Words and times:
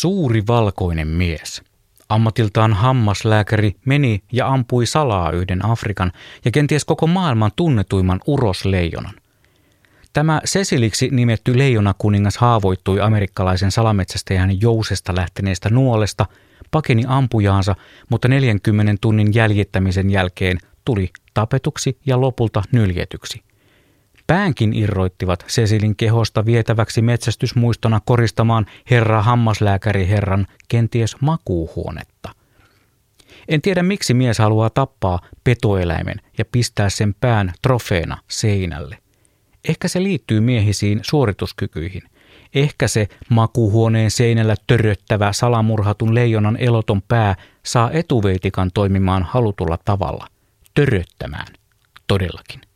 Suuri 0.00 0.42
valkoinen 0.46 1.08
mies. 1.08 1.62
Ammatiltaan 2.08 2.72
hammaslääkäri 2.72 3.76
meni 3.84 4.22
ja 4.32 4.48
ampui 4.48 4.86
salaa 4.86 5.30
yhden 5.30 5.64
Afrikan 5.64 6.12
ja 6.44 6.50
kenties 6.50 6.84
koko 6.84 7.06
maailman 7.06 7.50
tunnetuimman 7.56 8.20
urosleijonan. 8.26 9.14
Tämä 10.12 10.40
Ceciliksi 10.46 11.08
nimetty 11.12 11.58
leijonakuningas 11.58 12.36
haavoittui 12.36 13.00
amerikkalaisen 13.00 13.70
salametsästäjän 13.70 14.60
jousesta 14.60 15.14
lähteneestä 15.16 15.70
nuolesta, 15.70 16.26
pakeni 16.70 17.04
ampujaansa, 17.06 17.74
mutta 18.10 18.28
40 18.28 18.94
tunnin 19.00 19.34
jäljittämisen 19.34 20.10
jälkeen 20.10 20.58
tuli 20.84 21.10
tapetuksi 21.34 21.98
ja 22.06 22.20
lopulta 22.20 22.62
nyljetyksi. 22.72 23.47
Päänkin 24.28 24.72
irroittivat 24.72 25.44
Cecilin 25.46 25.96
kehosta 25.96 26.44
vietäväksi 26.44 27.02
metsästysmuistona 27.02 28.00
koristamaan 28.04 28.66
herra 28.90 29.22
hammaslääkäri 29.22 30.08
herran 30.08 30.46
kenties 30.68 31.16
makuuhuonetta. 31.20 32.28
En 33.48 33.62
tiedä 33.62 33.82
miksi 33.82 34.14
mies 34.14 34.38
haluaa 34.38 34.70
tappaa 34.70 35.20
petoeläimen 35.44 36.20
ja 36.38 36.44
pistää 36.44 36.90
sen 36.90 37.14
pään 37.20 37.52
trofeena 37.62 38.18
seinälle. 38.28 38.98
Ehkä 39.68 39.88
se 39.88 40.02
liittyy 40.02 40.40
miehisiin 40.40 41.00
suorituskykyihin. 41.02 42.02
Ehkä 42.54 42.88
se 42.88 43.08
makuuhuoneen 43.28 44.10
seinällä 44.10 44.54
töröttävä 44.66 45.32
salamurhatun 45.32 46.14
leijonan 46.14 46.56
eloton 46.56 47.02
pää 47.02 47.36
saa 47.64 47.90
etuveitikan 47.90 48.70
toimimaan 48.74 49.22
halutulla 49.22 49.78
tavalla. 49.84 50.26
Töröttämään. 50.74 51.46
Todellakin. 52.06 52.67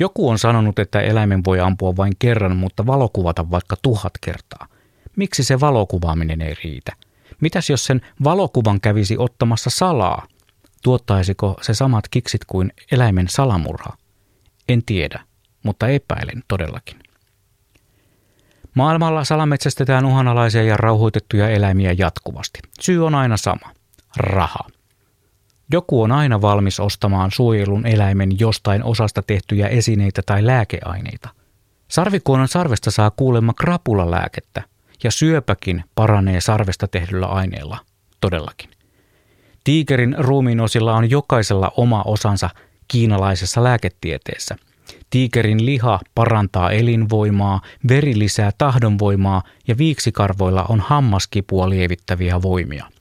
Joku 0.00 0.28
on 0.28 0.38
sanonut, 0.38 0.78
että 0.78 1.00
eläimen 1.00 1.44
voi 1.44 1.60
ampua 1.60 1.96
vain 1.96 2.12
kerran, 2.18 2.56
mutta 2.56 2.86
valokuvata 2.86 3.50
vaikka 3.50 3.76
tuhat 3.82 4.12
kertaa. 4.20 4.66
Miksi 5.16 5.44
se 5.44 5.60
valokuvaaminen 5.60 6.40
ei 6.40 6.54
riitä? 6.64 6.92
Mitäs 7.40 7.70
jos 7.70 7.84
sen 7.84 8.00
valokuvan 8.24 8.80
kävisi 8.80 9.16
ottamassa 9.18 9.70
salaa? 9.70 10.26
Tuottaisiko 10.82 11.56
se 11.60 11.74
samat 11.74 12.08
kiksit 12.08 12.44
kuin 12.44 12.72
eläimen 12.92 13.28
salamurha? 13.28 13.96
En 14.68 14.82
tiedä, 14.84 15.20
mutta 15.62 15.88
epäilen 15.88 16.42
todellakin. 16.48 16.98
Maailmalla 18.74 19.24
salametsästetään 19.24 20.04
uhanalaisia 20.04 20.62
ja 20.62 20.76
rauhoitettuja 20.76 21.48
eläimiä 21.48 21.94
jatkuvasti. 21.98 22.58
Syy 22.80 23.06
on 23.06 23.14
aina 23.14 23.36
sama. 23.36 23.72
Raha. 24.16 24.77
Joku 25.72 26.02
on 26.02 26.12
aina 26.12 26.40
valmis 26.40 26.80
ostamaan 26.80 27.30
suojelun 27.30 27.86
eläimen 27.86 28.38
jostain 28.38 28.84
osasta 28.84 29.22
tehtyjä 29.22 29.68
esineitä 29.68 30.22
tai 30.26 30.46
lääkeaineita. 30.46 31.28
Sarvikuonon 31.88 32.48
sarvesta 32.48 32.90
saa 32.90 33.10
kuulemma 33.10 33.54
krapulalääkettä, 33.54 34.62
ja 35.04 35.10
syöpäkin 35.10 35.84
paranee 35.94 36.40
sarvesta 36.40 36.88
tehdyllä 36.88 37.26
aineella, 37.26 37.78
todellakin. 38.20 38.70
Tiikerin 39.64 40.16
ruumiinosilla 40.18 40.94
on 40.94 41.10
jokaisella 41.10 41.72
oma 41.76 42.02
osansa 42.02 42.50
kiinalaisessa 42.88 43.64
lääketieteessä. 43.64 44.56
Tiikerin 45.10 45.66
liha 45.66 46.00
parantaa 46.14 46.70
elinvoimaa, 46.70 47.60
veri 47.88 48.18
lisää 48.18 48.50
tahdonvoimaa 48.58 49.42
ja 49.68 49.78
viiksikarvoilla 49.78 50.64
on 50.68 50.80
hammaskipua 50.80 51.68
lievittäviä 51.70 52.42
voimia– 52.42 52.86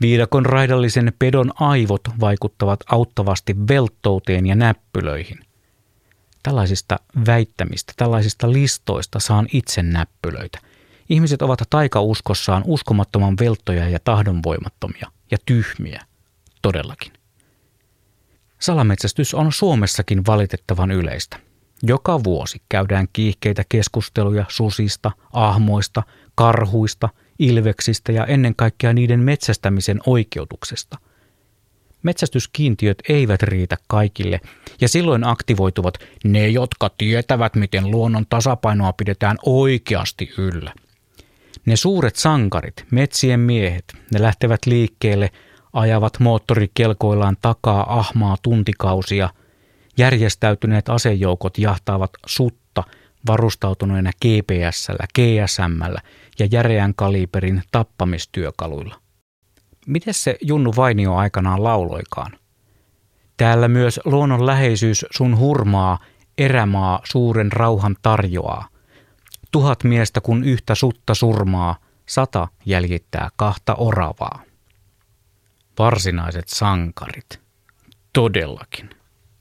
Viidakon 0.00 0.46
raidallisen 0.46 1.12
pedon 1.18 1.52
aivot 1.54 2.00
vaikuttavat 2.20 2.80
auttavasti 2.86 3.56
velttouteen 3.68 4.46
ja 4.46 4.54
näppylöihin. 4.54 5.38
Tällaisista 6.42 7.00
väittämistä, 7.26 7.92
tällaisista 7.96 8.52
listoista 8.52 9.20
saan 9.20 9.46
itse 9.52 9.82
näppylöitä. 9.82 10.58
Ihmiset 11.08 11.42
ovat 11.42 11.62
taikauskossaan 11.70 12.62
uskomattoman 12.66 13.36
velttoja 13.40 13.88
ja 13.88 13.98
tahdonvoimattomia 14.04 15.12
ja 15.30 15.38
tyhmiä, 15.46 16.02
todellakin. 16.62 17.12
Salametsästys 18.58 19.34
on 19.34 19.52
Suomessakin 19.52 20.26
valitettavan 20.26 20.90
yleistä. 20.90 21.36
Joka 21.82 22.24
vuosi 22.24 22.62
käydään 22.68 23.08
kiihkeitä 23.12 23.62
keskusteluja 23.68 24.44
susista, 24.48 25.10
ahmoista, 25.32 26.02
karhuista– 26.34 27.08
ilveksistä 27.40 28.12
ja 28.12 28.26
ennen 28.26 28.54
kaikkea 28.56 28.92
niiden 28.92 29.20
metsästämisen 29.20 30.00
oikeutuksesta. 30.06 30.98
Metsästyskiintiöt 32.02 32.98
eivät 33.08 33.42
riitä 33.42 33.76
kaikille, 33.86 34.40
ja 34.80 34.88
silloin 34.88 35.26
aktivoituvat 35.26 35.94
ne, 36.24 36.48
jotka 36.48 36.90
tietävät, 36.98 37.54
miten 37.54 37.90
luonnon 37.90 38.26
tasapainoa 38.28 38.92
pidetään 38.92 39.36
oikeasti 39.46 40.30
yllä. 40.38 40.74
Ne 41.66 41.76
suuret 41.76 42.16
sankarit, 42.16 42.84
metsien 42.90 43.40
miehet, 43.40 43.84
ne 44.12 44.22
lähtevät 44.22 44.66
liikkeelle, 44.66 45.30
ajavat 45.72 46.20
moottorikelkoillaan 46.20 47.36
takaa 47.42 47.98
ahmaa 47.98 48.36
tuntikausia, 48.42 49.30
järjestäytyneet 49.98 50.88
asejoukot 50.88 51.58
jahtaavat 51.58 52.10
sutta 52.26 52.59
varustautuneena 53.26 54.10
GPSllä, 54.22 55.06
GSMllä 55.14 56.00
ja 56.38 56.46
järeän 56.50 56.94
kaliberin 56.94 57.62
tappamistyökaluilla. 57.72 59.00
Miten 59.86 60.14
se 60.14 60.36
Junnu 60.42 60.72
Vainio 60.76 61.14
aikanaan 61.14 61.64
lauloikaan? 61.64 62.32
Täällä 63.36 63.68
myös 63.68 64.00
luonnon 64.04 64.46
läheisyys 64.46 65.06
sun 65.10 65.38
hurmaa, 65.38 65.98
erämaa 66.38 67.00
suuren 67.04 67.52
rauhan 67.52 67.96
tarjoaa. 68.02 68.68
Tuhat 69.50 69.84
miestä 69.84 70.20
kun 70.20 70.44
yhtä 70.44 70.74
sutta 70.74 71.14
surmaa, 71.14 71.76
sata 72.06 72.48
jäljittää 72.66 73.28
kahta 73.36 73.74
oravaa. 73.74 74.42
Varsinaiset 75.78 76.48
sankarit. 76.48 77.40
Todellakin. 78.12 78.90